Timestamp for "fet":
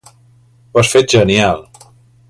0.95-1.07